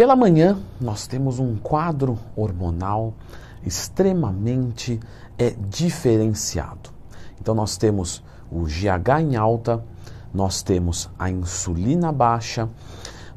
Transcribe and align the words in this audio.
Pela 0.00 0.16
manhã, 0.16 0.56
nós 0.80 1.06
temos 1.06 1.38
um 1.38 1.56
quadro 1.56 2.18
hormonal 2.34 3.12
extremamente 3.62 4.98
é, 5.36 5.54
diferenciado. 5.68 6.88
Então, 7.38 7.54
nós 7.54 7.76
temos 7.76 8.24
o 8.50 8.62
GH 8.62 9.20
em 9.20 9.36
alta, 9.36 9.84
nós 10.32 10.62
temos 10.62 11.10
a 11.18 11.28
insulina 11.28 12.10
baixa, 12.10 12.66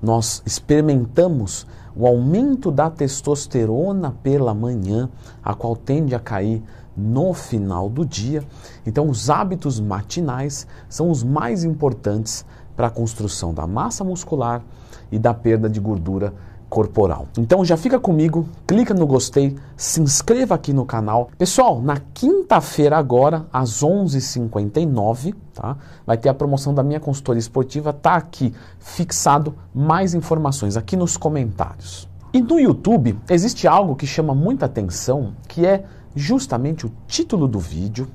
nós 0.02 0.42
experimentamos 0.46 1.68
o 1.94 2.08
aumento 2.08 2.72
da 2.72 2.90
testosterona 2.90 4.16
pela 4.24 4.54
manhã, 4.54 5.10
a 5.44 5.54
qual 5.54 5.76
tende 5.76 6.16
a 6.16 6.20
cair 6.20 6.64
no 6.96 7.34
final 7.34 7.90
do 7.90 8.06
dia. 8.06 8.42
Então, 8.86 9.10
os 9.10 9.30
hábitos 9.30 9.82
matinais 9.82 10.66
são 10.88 11.12
os 11.12 11.24
mais 11.26 11.66
importantes 11.66 12.46
para 12.74 12.88
a 12.88 12.90
construção 12.90 13.54
da 13.54 13.68
massa 13.68 14.02
muscular 14.06 14.64
e 15.12 15.20
da 15.20 15.34
perda 15.34 15.70
de 15.70 15.80
gordura 15.80 16.34
corporal. 16.74 17.28
Então 17.38 17.64
já 17.64 17.78
fica 17.78 18.00
comigo, 18.00 18.50
clica 18.66 18.96
no 18.96 19.06
gostei, 19.06 19.56
se 19.78 20.02
inscreva 20.02 20.56
aqui 20.56 20.74
no 20.74 20.88
canal. 20.88 21.30
Pessoal, 21.38 21.80
na 21.80 21.98
quinta-feira 22.16 22.98
agora, 22.98 23.46
às 23.54 23.84
11h59, 23.84 25.36
tá? 25.54 25.78
Vai 26.04 26.18
ter 26.18 26.30
a 26.30 26.34
promoção 26.34 26.74
da 26.74 26.82
minha 26.82 27.00
consultoria 27.00 27.40
esportiva, 27.40 27.94
tá 27.94 28.16
aqui 28.16 28.56
fixado 28.80 29.54
mais 29.72 30.16
informações 30.16 30.76
aqui 30.76 30.98
nos 30.98 31.16
comentários. 31.16 32.10
E 32.34 32.42
no 32.42 32.60
YouTube 32.60 33.20
existe 33.30 33.68
algo 33.68 33.96
que 33.96 34.08
chama 34.08 34.34
muita 34.34 34.66
atenção, 34.66 35.36
que 35.48 35.68
é 35.68 35.86
justamente 36.16 36.88
o 36.88 36.92
título 37.06 37.48
do 37.48 37.60
vídeo, 37.60 38.08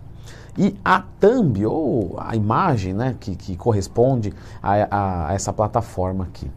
e 0.59 0.75
a 0.85 1.05
thumb, 1.21 1.65
ou 1.65 2.17
a 2.19 2.35
imagem 2.35 2.93
né, 2.93 3.15
que, 3.21 3.37
que 3.37 3.55
corresponde 3.55 4.35
a, 4.61 4.73
a, 4.91 5.29
a 5.29 5.33
essa 5.33 5.53
plataforma 5.53 6.25
aqui. 6.25 6.51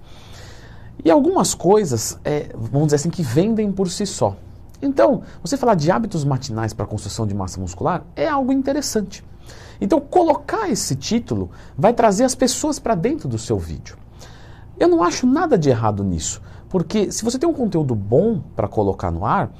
E 1.03 1.09
algumas 1.09 1.53
coisas, 1.53 2.19
é, 2.23 2.49
vamos 2.55 2.87
dizer 2.87 2.97
assim, 2.97 3.09
que 3.09 3.23
vendem 3.23 3.71
por 3.71 3.89
si 3.89 4.05
só. 4.05 4.35
Então, 4.81 5.21
você 5.41 5.57
falar 5.57 5.75
de 5.75 5.91
hábitos 5.91 6.23
matinais 6.23 6.73
para 6.73 6.85
construção 6.85 7.25
de 7.25 7.33
massa 7.33 7.59
muscular 7.59 8.03
é 8.15 8.27
algo 8.27 8.51
interessante. 8.51 9.23
Então, 9.79 9.99
colocar 9.99 10.69
esse 10.69 10.95
título 10.95 11.49
vai 11.77 11.93
trazer 11.93 12.23
as 12.23 12.35
pessoas 12.35 12.77
para 12.77 12.93
dentro 12.93 13.27
do 13.27 13.37
seu 13.37 13.57
vídeo. 13.57 13.97
Eu 14.79 14.87
não 14.87 15.03
acho 15.03 15.27
nada 15.27 15.57
de 15.57 15.69
errado 15.69 16.03
nisso, 16.03 16.41
porque 16.69 17.11
se 17.11 17.23
você 17.23 17.37
tem 17.37 17.49
um 17.49 17.53
conteúdo 17.53 17.93
bom 17.93 18.41
para 18.55 18.67
colocar 18.67 19.11
no 19.11 19.25
ar, 19.25 19.51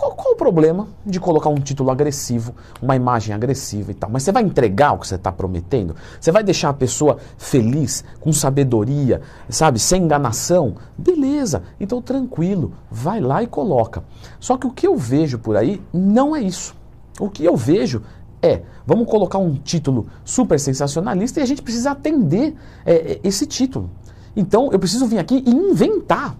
qual, 0.00 0.14
qual, 0.14 0.32
o 0.32 0.36
problema 0.36 0.88
de 1.04 1.20
colocar 1.20 1.50
um 1.50 1.56
título 1.56 1.90
agressivo, 1.90 2.54
uma 2.80 2.96
imagem 2.96 3.34
agressiva 3.34 3.90
e 3.90 3.94
tal? 3.94 4.08
Mas 4.08 4.22
você 4.22 4.32
vai 4.32 4.42
entregar 4.42 4.92
o 4.92 4.98
que 4.98 5.06
você 5.06 5.16
está 5.16 5.30
prometendo? 5.30 5.94
Você 6.18 6.32
vai 6.32 6.42
deixar 6.42 6.70
a 6.70 6.72
pessoa 6.72 7.18
feliz, 7.36 8.02
com 8.18 8.32
sabedoria, 8.32 9.20
sabe, 9.50 9.78
sem 9.78 10.04
enganação? 10.04 10.76
Beleza, 10.96 11.64
então 11.78 12.00
tranquilo, 12.00 12.72
vai 12.90 13.20
lá 13.20 13.42
e 13.42 13.46
coloca. 13.46 14.02
Só 14.38 14.56
que 14.56 14.66
o 14.66 14.70
que 14.70 14.86
eu 14.86 14.96
vejo 14.96 15.38
por 15.38 15.54
aí 15.54 15.82
não 15.92 16.34
é 16.34 16.40
isso. 16.40 16.74
O 17.18 17.28
que 17.28 17.44
eu 17.44 17.54
vejo 17.54 18.02
é, 18.40 18.62
vamos 18.86 19.06
colocar 19.06 19.36
um 19.36 19.54
título 19.54 20.06
super 20.24 20.58
sensacionalista 20.58 21.40
e 21.40 21.42
a 21.42 21.46
gente 21.46 21.60
precisa 21.60 21.90
atender 21.90 22.56
é, 22.86 22.94
é 22.94 23.20
esse 23.22 23.46
título. 23.46 23.90
Então 24.34 24.72
eu 24.72 24.78
preciso 24.78 25.04
vir 25.04 25.18
aqui 25.18 25.44
e 25.46 25.50
inventar 25.50 26.38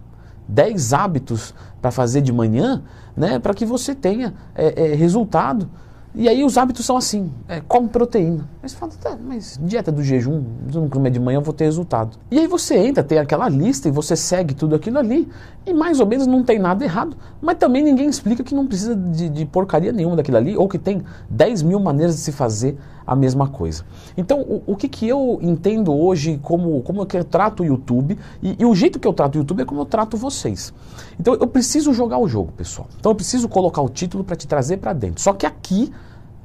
10 0.51 0.93
hábitos 0.93 1.55
para 1.81 1.91
fazer 1.91 2.21
de 2.21 2.33
manhã, 2.33 2.83
né, 3.17 3.39
para 3.39 3.55
que 3.55 3.65
você 3.65 3.95
tenha 3.95 4.35
é, 4.55 4.93
é, 4.93 4.95
resultado. 4.95 5.69
E 6.13 6.29
aí 6.29 6.43
os 6.43 6.59
hábitos 6.59 6.85
são 6.85 6.97
assim, 6.97 7.31
é, 7.47 7.61
come 7.61 7.89
proteína. 7.89 8.49
Mas 8.61 8.75
fala, 8.75 8.91
tá, 9.01 9.17
mas 9.23 9.61
dieta 9.63 9.93
do 9.93 10.03
jejum, 10.03 10.43
se 10.69 10.77
eu 10.77 10.83
não 10.83 10.89
comer 10.89 11.11
de 11.11 11.21
manhã 11.21 11.39
eu 11.39 11.43
vou 11.43 11.55
ter 11.55 11.65
resultado. 11.65 12.19
E 12.33 12.39
aí 12.41 12.49
você 12.49 12.77
entra, 12.77 13.05
tem 13.05 13.17
aquela 13.19 13.49
lista 13.49 13.87
e 13.87 13.93
você 13.93 14.17
segue 14.17 14.53
tudo 14.53 14.75
aquilo 14.75 14.99
ali 14.99 15.29
e 15.65 15.73
mais 15.73 16.01
ou 16.01 16.07
menos 16.07 16.27
não 16.27 16.43
tem 16.43 16.59
nada 16.59 16.85
errado. 16.85 17.17
Mas 17.41 17.59
também 17.59 17.81
ninguém 17.85 18.09
explica 18.09 18.43
que 18.43 18.57
não 18.57 18.67
precisa 18.67 18.97
de, 18.97 19.29
de 19.29 19.47
porcaria 19.47 19.93
nenhuma 19.93 20.17
daquilo 20.17 20.37
ali 20.37 20.57
ou 20.57 20.67
que 20.67 20.79
tem 20.79 21.03
10 21.29 21.63
mil 21.63 21.79
maneiras 21.79 22.17
de 22.17 22.23
se 22.23 22.33
fazer 22.33 22.77
a 23.11 23.17
mesma 23.17 23.49
coisa. 23.49 23.85
Então, 24.17 24.41
o, 24.41 24.63
o 24.69 24.77
que, 24.77 24.89
que 24.89 25.09
eu 25.09 25.41
entendo 25.43 25.93
hoje 25.93 26.39
como, 26.41 26.81
como 26.83 27.03
eu 27.03 27.25
trato 27.25 27.65
o 27.65 27.67
YouTube, 27.67 28.17
e, 28.41 28.55
e, 28.57 28.65
o 28.65 28.73
jeito 28.73 29.01
que 29.01 29.09
eu 29.09 29.13
trato 29.13 29.35
o 29.35 29.39
YouTube 29.39 29.63
é 29.63 29.65
como 29.65 29.81
eu 29.81 29.85
trato 29.85 30.17
vocês. 30.17 30.73
Então, 31.19 31.35
eu 31.35 31.49
preciso 31.49 31.93
jogar 31.93 32.19
o 32.19 32.29
jogo, 32.29 32.53
pessoal. 32.53 32.87
Então, 33.01 33.11
eu 33.11 33.17
preciso 33.17 33.49
colocar 33.49 33.83
o 33.83 33.89
título 33.89 34.23
para 34.23 34.37
te 34.37 34.47
trazer 34.47 34.77
para 34.77 34.93
dentro. 34.93 35.21
Só 35.21 35.33
que 35.33 35.45
aqui, 35.45 35.93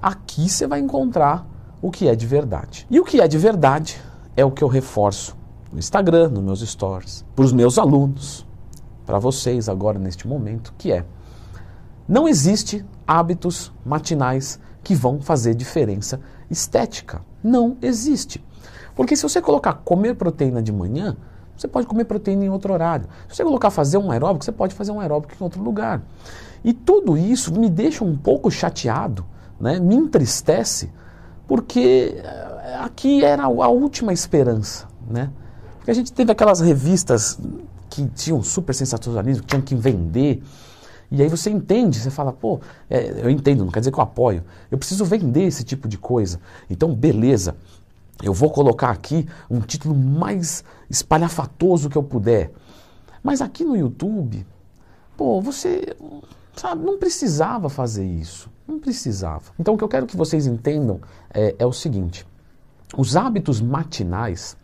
aqui 0.01 0.49
você 0.49 0.65
vai 0.65 0.79
encontrar 0.79 1.47
o 1.83 1.91
que 1.91 2.07
é 2.07 2.15
de 2.15 2.25
verdade. 2.25 2.87
E 2.89 2.99
o 2.99 3.05
que 3.05 3.21
é 3.21 3.27
de 3.27 3.37
verdade 3.37 4.01
é 4.35 4.43
o 4.43 4.49
que 4.49 4.63
eu 4.63 4.67
reforço 4.67 5.37
no 5.71 5.77
Instagram, 5.77 6.29
nos 6.29 6.43
meus 6.43 6.61
stories, 6.61 7.23
para 7.35 7.45
os 7.45 7.53
meus 7.53 7.77
alunos, 7.77 8.43
para 9.05 9.19
vocês 9.19 9.69
agora 9.69 9.99
neste 9.99 10.27
momento, 10.27 10.73
que 10.79 10.91
é 10.91 11.05
não 12.07 12.27
existe 12.27 12.85
hábitos 13.07 13.71
matinais 13.85 14.59
que 14.83 14.93
vão 14.93 15.19
fazer 15.19 15.55
diferença 15.55 16.19
estética. 16.49 17.21
Não 17.43 17.77
existe. 17.81 18.43
Porque 18.95 19.15
se 19.15 19.23
você 19.23 19.41
colocar 19.41 19.73
comer 19.73 20.15
proteína 20.15 20.61
de 20.61 20.71
manhã, 20.71 21.17
você 21.57 21.67
pode 21.67 21.87
comer 21.87 22.05
proteína 22.05 22.45
em 22.45 22.49
outro 22.49 22.73
horário. 22.73 23.07
Se 23.27 23.37
você 23.37 23.43
colocar 23.43 23.69
fazer 23.69 23.97
um 23.97 24.11
aeróbico, 24.11 24.43
você 24.43 24.51
pode 24.51 24.75
fazer 24.75 24.91
um 24.91 24.99
aeróbico 24.99 25.33
em 25.39 25.43
outro 25.43 25.61
lugar. 25.61 26.01
E 26.63 26.73
tudo 26.73 27.17
isso 27.17 27.53
me 27.53 27.69
deixa 27.69 28.03
um 28.03 28.17
pouco 28.17 28.49
chateado, 28.49 29.25
né? 29.59 29.79
me 29.79 29.95
entristece, 29.95 30.91
porque 31.47 32.15
eh, 32.17 32.77
aqui 32.81 33.23
era 33.23 33.43
a 33.43 33.69
última 33.69 34.11
esperança. 34.11 34.87
Né? 35.07 35.29
Porque 35.77 35.91
a 35.91 35.93
gente 35.93 36.11
teve 36.11 36.31
aquelas 36.31 36.59
revistas 36.59 37.39
que 37.89 38.07
tinham 38.07 38.41
super 38.41 38.73
sensacionalismo, 38.73 39.43
que 39.43 39.47
tinham 39.47 39.61
que 39.61 39.75
vender. 39.75 40.41
E 41.11 41.21
aí 41.21 41.29
você 41.29 41.49
entende, 41.49 41.99
você 41.99 42.09
fala, 42.09 42.33
pô, 42.33 42.59
é, 42.89 43.21
eu 43.23 43.29
entendo, 43.29 43.63
não 43.63 43.71
quer 43.71 43.79
dizer 43.79 43.91
que 43.91 43.99
eu 43.99 44.03
apoio. 44.03 44.43
Eu 44.71 44.77
preciso 44.77 45.05
vender 45.05 45.43
esse 45.43 45.63
tipo 45.63 45.87
de 45.87 45.97
coisa. 45.97 46.39
Então, 46.69 46.93
beleza, 46.93 47.55
eu 48.23 48.33
vou 48.33 48.49
colocar 48.49 48.89
aqui 48.89 49.27
um 49.49 49.59
título 49.59 49.95
mais 49.95 50.63
espalhafatoso 50.89 51.89
que 51.89 51.97
eu 51.97 52.03
puder. 52.03 52.51
Mas 53.21 53.41
aqui 53.41 53.63
no 53.63 53.75
YouTube, 53.75 54.45
pô, 55.17 55.41
você, 55.41 55.95
sabe, 56.55 56.83
não 56.83 56.97
precisava 56.97 57.69
fazer 57.69 58.05
isso. 58.05 58.49
Não 58.67 58.79
precisava. 58.79 59.51
Então, 59.59 59.75
o 59.75 59.77
que 59.77 59.83
eu 59.83 59.87
quero 59.87 60.07
que 60.07 60.17
vocês 60.17 60.47
entendam 60.47 60.99
é, 61.33 61.55
é 61.59 61.65
o 61.65 61.71
seguinte: 61.71 62.25
os 62.97 63.15
hábitos 63.15 63.61
matinais, 63.61 64.57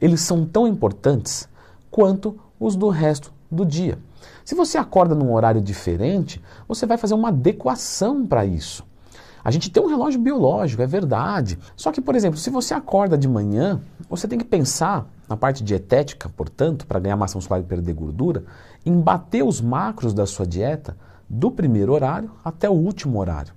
eles 0.00 0.20
são 0.20 0.44
tão 0.44 0.66
importantes 0.66 1.48
quanto 1.90 2.38
os 2.58 2.74
do 2.74 2.88
resto 2.88 3.32
do 3.54 3.64
dia. 3.64 3.98
Se 4.44 4.54
você 4.54 4.76
acorda 4.76 5.14
num 5.14 5.32
horário 5.32 5.60
diferente, 5.60 6.42
você 6.68 6.84
vai 6.86 6.98
fazer 6.98 7.14
uma 7.14 7.28
adequação 7.28 8.26
para 8.26 8.44
isso. 8.44 8.84
A 9.44 9.50
gente 9.50 9.70
tem 9.70 9.82
um 9.82 9.88
relógio 9.88 10.18
biológico, 10.18 10.80
é 10.80 10.86
verdade. 10.86 11.58
Só 11.76 11.92
que, 11.92 12.00
por 12.00 12.16
exemplo, 12.16 12.38
se 12.38 12.48
você 12.48 12.72
acorda 12.72 13.16
de 13.16 13.28
manhã, 13.28 13.80
você 14.08 14.26
tem 14.26 14.38
que 14.38 14.44
pensar 14.44 15.06
na 15.28 15.36
parte 15.36 15.62
dietética, 15.62 16.30
portanto, 16.30 16.86
para 16.86 16.98
ganhar 16.98 17.16
massa 17.16 17.36
muscular 17.36 17.60
e 17.60 17.64
perder 17.64 17.92
gordura, 17.92 18.44
em 18.86 18.98
bater 18.98 19.42
os 19.42 19.60
macros 19.60 20.14
da 20.14 20.24
sua 20.24 20.46
dieta 20.46 20.96
do 21.28 21.50
primeiro 21.50 21.92
horário 21.92 22.30
até 22.42 22.70
o 22.70 22.72
último 22.72 23.18
horário. 23.18 23.52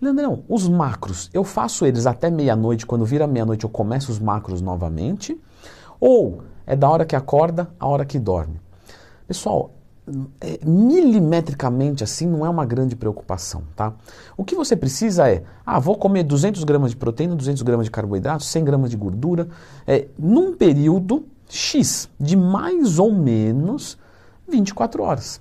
Leandrão, 0.00 0.42
os 0.48 0.66
macros, 0.66 1.28
eu 1.34 1.44
faço 1.44 1.84
eles 1.84 2.06
até 2.06 2.30
meia-noite, 2.30 2.86
quando 2.86 3.04
vira 3.04 3.26
meia-noite 3.26 3.64
eu 3.64 3.70
começo 3.70 4.10
os 4.10 4.18
macros 4.18 4.62
novamente? 4.62 5.38
Ou 6.00 6.42
é 6.66 6.74
da 6.74 6.88
hora 6.88 7.04
que 7.04 7.14
acorda 7.14 7.68
a 7.78 7.86
hora 7.86 8.06
que 8.06 8.18
dorme? 8.18 8.58
Pessoal, 9.30 9.70
é, 10.40 10.58
milimetricamente 10.66 12.02
assim 12.02 12.26
não 12.26 12.44
é 12.44 12.48
uma 12.48 12.66
grande 12.66 12.96
preocupação, 12.96 13.62
tá? 13.76 13.94
O 14.36 14.44
que 14.44 14.56
você 14.56 14.74
precisa 14.74 15.30
é, 15.30 15.44
ah, 15.64 15.78
vou 15.78 15.96
comer 15.96 16.24
200 16.24 16.64
gramas 16.64 16.90
de 16.90 16.96
proteína, 16.96 17.36
200 17.36 17.62
gramas 17.62 17.86
de 17.86 17.92
carboidrato, 17.92 18.42
100 18.42 18.64
gramas 18.64 18.90
de 18.90 18.96
gordura, 18.96 19.46
é, 19.86 20.08
num 20.18 20.56
período 20.56 21.26
X, 21.48 22.10
de 22.18 22.36
mais 22.36 22.98
ou 22.98 23.12
menos 23.12 23.96
24 24.48 25.00
horas. 25.00 25.40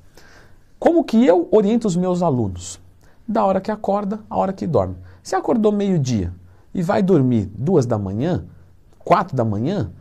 Como 0.78 1.04
que 1.04 1.26
eu 1.26 1.48
oriento 1.50 1.88
os 1.88 1.96
meus 1.96 2.22
alunos? 2.22 2.80
Da 3.28 3.44
hora 3.44 3.60
que 3.60 3.72
acorda, 3.72 4.20
a 4.30 4.38
hora 4.38 4.54
que 4.54 4.68
dorme. 4.68 4.98
Se 5.24 5.36
acordou 5.36 5.72
meio-dia 5.72 6.32
e 6.76 6.84
vai 6.84 7.02
dormir 7.02 7.50
duas 7.58 7.88
da 7.88 7.98
manhã, 7.98 8.46
quatro 9.00 9.36
da 9.36 9.44
manhã, 9.44 9.92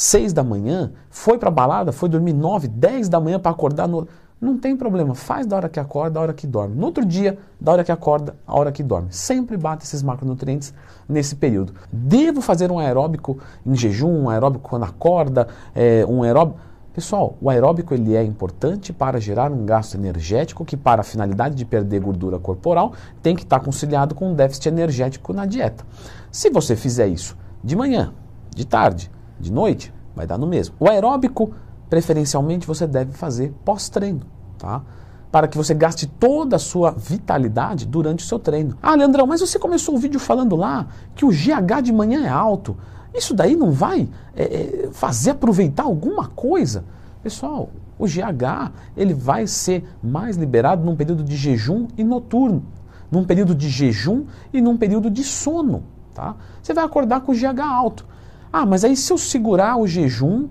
seis 0.00 0.32
da 0.32 0.44
manhã, 0.44 0.92
foi 1.10 1.38
para 1.38 1.50
balada, 1.50 1.92
foi 1.92 2.08
dormir 2.08 2.32
nove, 2.32 2.68
dez 2.68 3.08
da 3.08 3.20
manhã 3.20 3.38
para 3.38 3.50
acordar 3.50 3.88
no... 3.88 4.06
Não 4.40 4.56
tem 4.56 4.76
problema, 4.76 5.16
faz 5.16 5.44
da 5.46 5.56
hora 5.56 5.68
que 5.68 5.80
acorda, 5.80 6.12
da 6.12 6.20
hora 6.20 6.32
que 6.32 6.46
dorme. 6.46 6.76
No 6.76 6.86
outro 6.86 7.04
dia, 7.04 7.36
da 7.60 7.72
hora 7.72 7.82
que 7.82 7.90
acorda, 7.90 8.36
a 8.46 8.56
hora 8.56 8.70
que 8.70 8.84
dorme. 8.84 9.08
Sempre 9.10 9.56
bate 9.56 9.82
esses 9.82 10.00
macronutrientes 10.00 10.72
nesse 11.08 11.34
período. 11.34 11.74
Devo 11.92 12.40
fazer 12.40 12.70
um 12.70 12.78
aeróbico 12.78 13.40
em 13.66 13.74
jejum, 13.74 14.22
um 14.22 14.30
aeróbico 14.30 14.68
quando 14.68 14.84
acorda, 14.84 15.48
é, 15.74 16.06
um 16.06 16.22
aeróbico... 16.22 16.60
Pessoal, 16.94 17.36
o 17.40 17.50
aeróbico 17.50 17.94
ele 17.94 18.14
é 18.14 18.22
importante 18.24 18.92
para 18.92 19.20
gerar 19.20 19.50
um 19.50 19.64
gasto 19.64 19.96
energético 19.96 20.64
que, 20.64 20.76
para 20.76 21.00
a 21.00 21.04
finalidade 21.04 21.56
de 21.56 21.64
perder 21.64 22.00
gordura 22.00 22.38
corporal, 22.38 22.92
tem 23.20 23.34
que 23.34 23.42
estar 23.42 23.58
conciliado 23.58 24.14
com 24.14 24.30
um 24.30 24.34
déficit 24.34 24.68
energético 24.68 25.32
na 25.32 25.46
dieta. 25.46 25.84
Se 26.30 26.48
você 26.48 26.76
fizer 26.76 27.08
isso 27.08 27.36
de 27.62 27.74
manhã, 27.74 28.12
de 28.54 28.64
tarde, 28.64 29.10
de 29.38 29.52
noite, 29.52 29.92
vai 30.14 30.26
dar 30.26 30.38
no 30.38 30.46
mesmo. 30.46 30.74
O 30.78 30.88
aeróbico 30.88 31.52
preferencialmente 31.88 32.66
você 32.66 32.86
deve 32.86 33.12
fazer 33.12 33.52
pós-treino, 33.64 34.22
tá? 34.58 34.82
Para 35.30 35.46
que 35.46 35.56
você 35.56 35.74
gaste 35.74 36.06
toda 36.06 36.56
a 36.56 36.58
sua 36.58 36.90
vitalidade 36.90 37.86
durante 37.86 38.24
o 38.24 38.26
seu 38.26 38.38
treino. 38.38 38.76
Ah, 38.82 38.94
Leandrão, 38.94 39.26
mas 39.26 39.40
você 39.40 39.58
começou 39.58 39.94
o 39.94 39.98
vídeo 39.98 40.18
falando 40.18 40.56
lá 40.56 40.86
que 41.14 41.24
o 41.24 41.28
GH 41.28 41.82
de 41.82 41.92
manhã 41.92 42.24
é 42.24 42.28
alto. 42.28 42.76
Isso 43.14 43.34
daí 43.34 43.56
não 43.56 43.70
vai 43.70 44.08
é, 44.34 44.42
é 44.42 44.88
fazer 44.92 45.30
aproveitar 45.30 45.84
alguma 45.84 46.28
coisa? 46.28 46.84
Pessoal, 47.22 47.70
o 47.98 48.06
GH 48.06 48.72
ele 48.96 49.12
vai 49.12 49.46
ser 49.46 49.84
mais 50.02 50.36
liberado 50.36 50.84
num 50.84 50.96
período 50.96 51.24
de 51.24 51.36
jejum 51.36 51.88
e 51.96 52.04
noturno, 52.04 52.64
num 53.10 53.24
período 53.24 53.54
de 53.54 53.68
jejum 53.68 54.24
e 54.52 54.60
num 54.60 54.76
período 54.76 55.10
de 55.10 55.24
sono. 55.24 55.82
Tá? 56.14 56.36
Você 56.62 56.72
vai 56.72 56.84
acordar 56.84 57.20
com 57.20 57.32
o 57.32 57.34
GH 57.34 57.60
alto. 57.60 58.06
Ah, 58.52 58.64
mas 58.64 58.84
aí 58.84 58.96
se 58.96 59.12
eu 59.12 59.18
segurar 59.18 59.76
o 59.76 59.86
jejum 59.86 60.48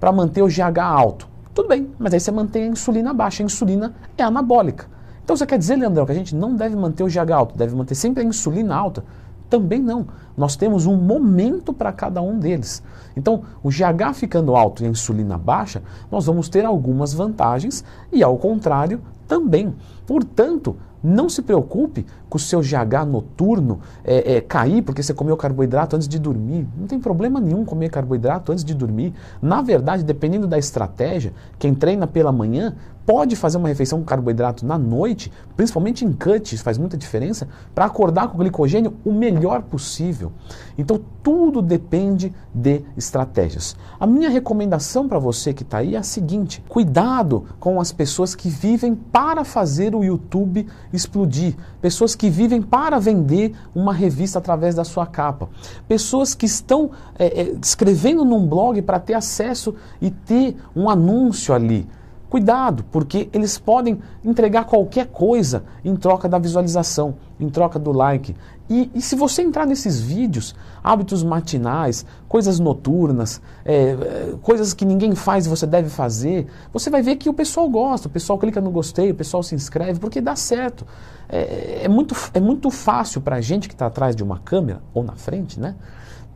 para 0.00 0.10
manter 0.12 0.42
o 0.42 0.48
GH 0.48 0.78
alto, 0.78 1.28
tudo 1.54 1.68
bem, 1.68 1.90
mas 1.98 2.12
aí 2.12 2.20
você 2.20 2.32
mantém 2.32 2.64
a 2.64 2.66
insulina 2.66 3.12
baixa. 3.12 3.42
A 3.42 3.46
insulina 3.46 3.94
é 4.18 4.22
anabólica. 4.22 4.86
Então 5.22 5.36
você 5.36 5.46
quer 5.46 5.58
dizer, 5.58 5.76
Leandrão, 5.76 6.04
que 6.04 6.12
a 6.12 6.14
gente 6.14 6.34
não 6.34 6.56
deve 6.56 6.76
manter 6.76 7.02
o 7.02 7.06
GH 7.06 7.30
alto, 7.32 7.56
deve 7.56 7.74
manter 7.74 7.94
sempre 7.94 8.22
a 8.22 8.26
insulina 8.26 8.74
alta? 8.74 9.04
Também 9.48 9.80
não. 9.80 10.06
Nós 10.36 10.56
temos 10.56 10.84
um 10.84 10.96
momento 10.96 11.72
para 11.72 11.92
cada 11.92 12.20
um 12.20 12.38
deles. 12.38 12.82
Então, 13.16 13.42
o 13.62 13.68
GH 13.68 14.14
ficando 14.14 14.56
alto 14.56 14.82
e 14.82 14.86
a 14.86 14.90
insulina 14.90 15.38
baixa, 15.38 15.80
nós 16.10 16.26
vamos 16.26 16.48
ter 16.48 16.64
algumas 16.64 17.14
vantagens 17.14 17.84
e, 18.12 18.22
ao 18.22 18.36
contrário, 18.36 19.00
também. 19.28 19.74
Portanto, 20.06 20.76
não 21.04 21.28
se 21.28 21.42
preocupe 21.42 22.06
com 22.30 22.38
o 22.38 22.40
seu 22.40 22.60
GH 22.60 23.04
noturno 23.06 23.80
é, 24.02 24.36
é, 24.36 24.40
cair 24.40 24.80
porque 24.80 25.02
você 25.02 25.12
comeu 25.12 25.36
carboidrato 25.36 25.94
antes 25.94 26.08
de 26.08 26.18
dormir. 26.18 26.66
Não 26.74 26.86
tem 26.86 26.98
problema 26.98 27.38
nenhum 27.38 27.64
comer 27.64 27.90
carboidrato 27.90 28.50
antes 28.50 28.64
de 28.64 28.72
dormir. 28.72 29.12
Na 29.42 29.60
verdade, 29.60 30.02
dependendo 30.02 30.46
da 30.46 30.58
estratégia, 30.58 31.34
quem 31.58 31.74
treina 31.74 32.06
pela 32.06 32.32
manhã 32.32 32.74
pode 33.06 33.36
fazer 33.36 33.58
uma 33.58 33.68
refeição 33.68 33.98
com 33.98 34.04
carboidrato 34.04 34.64
na 34.64 34.78
noite, 34.78 35.30
principalmente 35.56 36.04
em 36.04 36.12
cuts, 36.12 36.60
faz 36.60 36.78
muita 36.78 36.96
diferença, 36.96 37.48
para 37.74 37.84
acordar 37.84 38.28
com 38.28 38.36
o 38.36 38.38
glicogênio 38.38 38.94
o 39.04 39.12
melhor 39.12 39.62
possível. 39.62 40.32
Então 40.76 41.00
tudo 41.22 41.62
depende 41.62 42.32
de 42.54 42.82
estratégias. 42.96 43.76
A 43.98 44.06
minha 44.06 44.28
recomendação 44.28 45.08
para 45.08 45.18
você 45.18 45.52
que 45.52 45.62
está 45.62 45.78
aí 45.78 45.94
é 45.94 45.98
a 45.98 46.02
seguinte: 46.02 46.62
cuidado 46.68 47.44
com 47.60 47.80
as 47.80 47.92
pessoas 47.92 48.34
que 48.34 48.48
vivem 48.48 48.94
para 48.94 49.44
fazer 49.44 49.94
o 49.94 50.02
YouTube 50.04 50.66
explodir, 50.92 51.54
pessoas 51.80 52.14
que 52.14 52.28
vivem 52.30 52.62
para 52.62 52.98
vender 52.98 53.54
uma 53.74 53.92
revista 53.92 54.38
através 54.38 54.74
da 54.74 54.84
sua 54.84 55.06
capa, 55.06 55.48
pessoas 55.88 56.34
que 56.34 56.46
estão 56.46 56.90
é, 57.18 57.42
é, 57.42 57.56
escrevendo 57.62 58.24
num 58.24 58.46
blog 58.46 58.80
para 58.82 58.98
ter 58.98 59.14
acesso 59.14 59.74
e 60.00 60.10
ter 60.10 60.56
um 60.74 60.88
anúncio 60.88 61.54
ali. 61.54 61.86
Cuidado, 62.34 62.84
porque 62.90 63.28
eles 63.32 63.58
podem 63.58 64.00
entregar 64.24 64.64
qualquer 64.64 65.06
coisa 65.06 65.62
em 65.84 65.94
troca 65.94 66.28
da 66.28 66.36
visualização, 66.36 67.14
em 67.38 67.48
troca 67.48 67.78
do 67.78 67.92
like. 67.92 68.34
E, 68.68 68.90
e 68.92 69.00
se 69.00 69.14
você 69.14 69.40
entrar 69.40 69.64
nesses 69.64 70.00
vídeos, 70.00 70.52
hábitos 70.82 71.22
matinais, 71.22 72.04
coisas 72.26 72.58
noturnas, 72.58 73.40
é, 73.64 73.74
é, 73.74 74.34
coisas 74.42 74.74
que 74.74 74.84
ninguém 74.84 75.14
faz 75.14 75.46
e 75.46 75.48
você 75.48 75.64
deve 75.64 75.88
fazer, 75.88 76.48
você 76.72 76.90
vai 76.90 77.02
ver 77.02 77.14
que 77.14 77.28
o 77.28 77.32
pessoal 77.32 77.68
gosta, 77.68 78.08
o 78.08 78.10
pessoal 78.10 78.36
clica 78.36 78.60
no 78.60 78.72
gostei, 78.72 79.12
o 79.12 79.14
pessoal 79.14 79.44
se 79.44 79.54
inscreve, 79.54 80.00
porque 80.00 80.20
dá 80.20 80.34
certo. 80.34 80.84
É, 81.28 81.82
é 81.84 81.88
muito, 81.88 82.16
é 82.34 82.40
muito 82.40 82.68
fácil 82.68 83.20
para 83.20 83.36
a 83.36 83.40
gente 83.40 83.68
que 83.68 83.76
está 83.76 83.86
atrás 83.86 84.16
de 84.16 84.24
uma 84.24 84.40
câmera, 84.40 84.82
ou 84.92 85.04
na 85.04 85.14
frente, 85.14 85.60
né? 85.60 85.76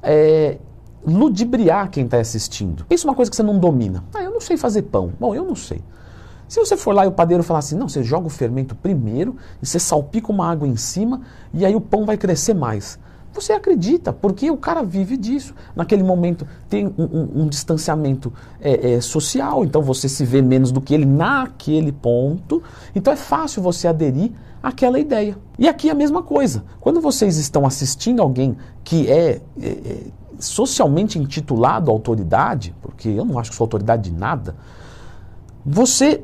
É, 0.01 0.59
ludibriar 1.05 1.91
quem 1.91 2.05
está 2.05 2.19
assistindo. 2.19 2.87
Isso 2.89 3.05
é 3.05 3.11
uma 3.11 3.17
coisa 3.17 3.29
que 3.29 3.37
você 3.37 3.43
não 3.43 3.59
domina. 3.59 4.05
Ah, 4.15 4.28
não 4.39 4.41
sei 4.41 4.57
fazer 4.57 4.83
pão. 4.83 5.13
Bom, 5.19 5.35
eu 5.35 5.45
não 5.45 5.57
sei. 5.57 5.83
Se 6.47 6.59
você 6.61 6.77
for 6.77 6.95
lá 6.95 7.05
e 7.05 7.09
o 7.09 7.13
padeiro 7.13 7.43
falar 7.43 7.59
assim, 7.59 7.77
não, 7.77 7.89
você 7.89 8.03
joga 8.03 8.27
o 8.27 8.31
fermento 8.31 8.75
primeiro 8.75 9.37
e 9.61 9.67
você 9.67 9.79
salpica 9.79 10.33
uma 10.33 10.51
água 10.51 10.67
em 10.67 10.77
cima 10.77 11.21
e 11.53 11.67
aí 11.67 11.75
o 11.75 11.81
pão 11.81 12.07
vai 12.07 12.17
crescer 12.17 12.55
mais. 12.55 12.99
Você 13.35 13.53
acredita, 13.53 14.13
porque 14.13 14.51
o 14.51 14.57
cara 14.57 14.83
vive 14.83 15.17
disso. 15.17 15.55
Naquele 15.77 16.03
momento 16.03 16.47
tem 16.69 16.87
um, 16.87 16.93
um, 16.97 17.43
um 17.43 17.49
distanciamento 17.49 18.33
é, 18.61 18.95
é, 18.95 19.01
social, 19.01 19.65
então 19.65 19.83
você 19.83 20.09
se 20.09 20.25
vê 20.25 20.41
menos 20.41 20.73
do 20.73 20.81
que 20.81 20.95
ele 20.95 21.05
naquele 21.05 21.93
ponto. 21.93 22.63
Então 22.95 23.13
é 23.13 23.17
fácil 23.17 23.63
você 23.63 23.87
aderir 23.87 24.33
àquela 24.63 24.99
ideia. 24.99 25.37
E 25.59 25.69
aqui 25.69 25.89
é 25.89 25.93
a 25.93 25.95
mesma 25.95 26.23
coisa. 26.23 26.65
Quando 26.81 27.01
vocês 27.01 27.37
estão 27.37 27.67
assistindo 27.67 28.23
alguém 28.23 28.57
que 28.83 29.11
é, 29.11 29.41
é, 29.61 29.69
é 29.69 30.07
socialmente 30.39 31.19
intitulado 31.19 31.91
autoridade, 31.91 32.75
porque 32.81 33.09
eu 33.09 33.25
não 33.25 33.39
acho 33.39 33.51
que 33.51 33.57
sou 33.57 33.65
autoridade 33.65 34.11
de 34.11 34.17
nada, 34.17 34.57
você 35.65 36.23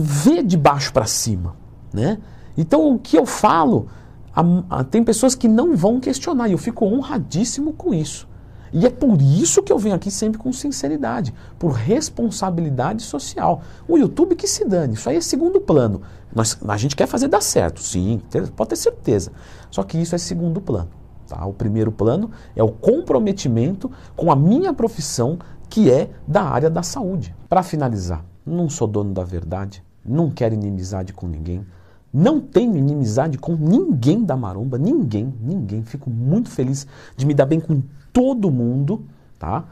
vê 0.00 0.42
de 0.42 0.56
baixo 0.56 0.92
para 0.92 1.06
cima, 1.06 1.54
né? 1.92 2.18
Então 2.56 2.94
o 2.94 2.98
que 2.98 3.16
eu 3.16 3.26
falo, 3.26 3.88
a, 4.34 4.42
a, 4.70 4.84
tem 4.84 5.04
pessoas 5.04 5.34
que 5.34 5.48
não 5.48 5.76
vão 5.76 6.00
questionar 6.00 6.48
e 6.48 6.52
eu 6.52 6.58
fico 6.58 6.84
honradíssimo 6.84 7.72
com 7.72 7.92
isso. 7.92 8.26
E 8.72 8.84
é 8.84 8.90
por 8.90 9.20
isso 9.22 9.62
que 9.62 9.72
eu 9.72 9.78
venho 9.78 9.94
aqui 9.94 10.10
sempre 10.10 10.38
com 10.38 10.52
sinceridade, 10.52 11.32
por 11.58 11.72
responsabilidade 11.72 13.02
social. 13.02 13.62
O 13.86 13.96
YouTube 13.96 14.34
que 14.34 14.46
se 14.46 14.64
dane, 14.64 14.94
isso 14.94 15.08
aí 15.08 15.16
é 15.16 15.20
segundo 15.20 15.60
plano. 15.60 16.02
Nós, 16.34 16.58
a 16.66 16.76
gente 16.76 16.96
quer 16.96 17.06
fazer 17.06 17.28
dar 17.28 17.40
certo, 17.40 17.80
sim, 17.80 18.20
pode 18.54 18.70
ter 18.70 18.76
certeza. 18.76 19.32
Só 19.70 19.82
que 19.82 19.98
isso 19.98 20.14
é 20.14 20.18
segundo 20.18 20.60
plano. 20.60 20.90
Tá? 21.26 21.44
O 21.46 21.52
primeiro 21.52 21.90
plano 21.90 22.30
é 22.54 22.62
o 22.62 22.70
comprometimento 22.70 23.90
com 24.14 24.30
a 24.30 24.36
minha 24.36 24.72
profissão, 24.72 25.38
que 25.68 25.90
é 25.90 26.10
da 26.26 26.42
área 26.42 26.70
da 26.70 26.82
saúde. 26.82 27.34
Para 27.48 27.62
finalizar, 27.62 28.24
não 28.44 28.68
sou 28.68 28.86
dono 28.86 29.12
da 29.12 29.24
verdade, 29.24 29.82
não 30.04 30.30
quero 30.30 30.54
inimizade 30.54 31.12
com 31.12 31.26
ninguém, 31.26 31.66
não 32.12 32.40
tenho 32.40 32.76
inimizade 32.76 33.36
com 33.36 33.54
ninguém 33.54 34.24
da 34.24 34.36
maromba, 34.36 34.78
ninguém, 34.78 35.34
ninguém. 35.40 35.82
Fico 35.82 36.08
muito 36.08 36.48
feliz 36.48 36.86
de 37.16 37.26
me 37.26 37.34
dar 37.34 37.44
bem 37.44 37.60
com 37.60 37.82
todo 38.12 38.50
mundo, 38.50 39.04
tá? 39.38 39.64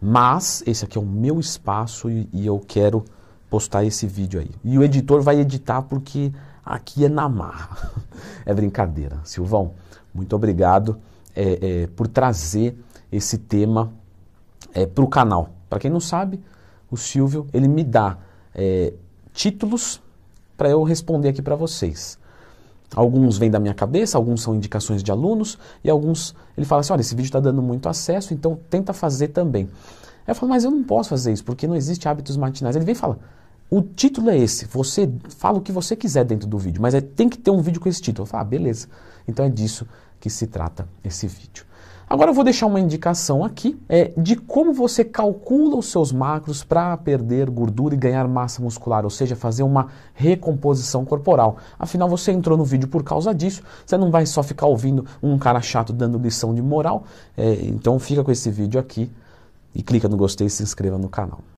Mas 0.00 0.62
esse 0.66 0.84
aqui 0.84 0.98
é 0.98 1.00
o 1.00 1.06
meu 1.06 1.38
espaço 1.38 2.10
e, 2.10 2.28
e 2.32 2.46
eu 2.46 2.58
quero 2.58 3.04
postar 3.48 3.84
esse 3.84 4.06
vídeo 4.06 4.40
aí. 4.40 4.50
E 4.64 4.76
o 4.76 4.82
editor 4.82 5.22
vai 5.22 5.38
editar 5.38 5.82
porque 5.82 6.32
aqui 6.64 7.04
é 7.04 7.08
na 7.08 7.28
marra. 7.28 7.92
É 8.46 8.52
brincadeira. 8.52 9.20
Silvão, 9.24 9.72
muito 10.14 10.34
obrigado 10.36 10.98
é, 11.34 11.82
é, 11.82 11.86
por 11.88 12.06
trazer 12.06 12.78
esse 13.10 13.36
tema 13.36 13.92
é, 14.72 14.86
para 14.86 15.04
o 15.04 15.08
canal. 15.08 15.50
Para 15.68 15.80
quem 15.80 15.90
não 15.90 16.00
sabe, 16.00 16.40
o 16.90 16.96
Silvio 16.96 17.46
ele 17.52 17.66
me 17.66 17.82
dá 17.82 18.18
títulos 19.32 20.00
para 20.56 20.70
eu 20.70 20.84
responder 20.84 21.30
aqui 21.30 21.42
para 21.42 21.56
vocês. 21.56 22.16
Alguns 22.94 23.36
vêm 23.36 23.50
da 23.50 23.58
minha 23.58 23.74
cabeça, 23.74 24.16
alguns 24.16 24.42
são 24.42 24.54
indicações 24.54 25.02
de 25.02 25.10
alunos 25.10 25.58
e 25.82 25.90
alguns 25.90 26.34
ele 26.56 26.64
fala 26.64 26.80
assim, 26.80 26.92
olha, 26.92 27.00
esse 27.00 27.16
vídeo 27.16 27.26
está 27.26 27.40
dando 27.40 27.60
muito 27.60 27.88
acesso, 27.88 28.32
então 28.32 28.56
tenta 28.70 28.92
fazer 28.92 29.28
também. 29.28 29.68
Eu 30.26 30.34
falo, 30.36 30.50
mas 30.50 30.62
eu 30.62 30.70
não 30.70 30.84
posso 30.84 31.10
fazer 31.10 31.32
isso 31.32 31.44
porque 31.44 31.66
não 31.66 31.74
existe 31.74 32.08
hábitos 32.08 32.36
matinais. 32.36 32.76
Ele 32.76 32.84
vem 32.84 32.92
e 32.92 32.96
fala, 32.96 33.18
o 33.70 33.82
título 33.82 34.30
é 34.30 34.38
esse, 34.38 34.66
você 34.66 35.10
fala 35.36 35.58
o 35.58 35.60
que 35.60 35.72
você 35.72 35.96
quiser 35.96 36.24
dentro 36.24 36.46
do 36.46 36.58
vídeo, 36.58 36.80
mas 36.80 36.94
é, 36.94 37.00
tem 37.00 37.28
que 37.28 37.38
ter 37.38 37.50
um 37.50 37.60
vídeo 37.60 37.80
com 37.80 37.88
esse 37.88 38.00
título. 38.00 38.28
Ah, 38.32 38.44
beleza. 38.44 38.88
Então 39.26 39.44
é 39.44 39.48
disso 39.48 39.86
que 40.20 40.30
se 40.30 40.46
trata 40.46 40.88
esse 41.02 41.26
vídeo. 41.26 41.64
Agora 42.08 42.30
eu 42.30 42.34
vou 42.34 42.44
deixar 42.44 42.66
uma 42.66 42.78
indicação 42.78 43.42
aqui 43.42 43.80
é, 43.88 44.12
de 44.16 44.36
como 44.36 44.72
você 44.72 45.04
calcula 45.04 45.76
os 45.76 45.86
seus 45.86 46.12
macros 46.12 46.62
para 46.62 46.96
perder 46.96 47.48
gordura 47.48 47.94
e 47.94 47.98
ganhar 47.98 48.28
massa 48.28 48.62
muscular, 48.62 49.04
ou 49.04 49.10
seja, 49.10 49.34
fazer 49.34 49.62
uma 49.62 49.88
recomposição 50.12 51.04
corporal. 51.04 51.56
Afinal, 51.78 52.08
você 52.08 52.30
entrou 52.30 52.58
no 52.58 52.64
vídeo 52.64 52.88
por 52.88 53.02
causa 53.02 53.34
disso, 53.34 53.62
você 53.84 53.96
não 53.96 54.10
vai 54.10 54.26
só 54.26 54.42
ficar 54.42 54.66
ouvindo 54.66 55.06
um 55.22 55.38
cara 55.38 55.60
chato 55.62 55.92
dando 55.92 56.18
lição 56.18 56.54
de 56.54 56.60
moral. 56.60 57.04
É, 57.36 57.54
então 57.64 57.98
fica 57.98 58.22
com 58.22 58.30
esse 58.30 58.50
vídeo 58.50 58.78
aqui 58.78 59.10
e 59.74 59.82
clica 59.82 60.08
no 60.08 60.16
gostei 60.16 60.46
e 60.46 60.50
se 60.50 60.62
inscreva 60.62 60.98
no 60.98 61.08
canal. 61.08 61.40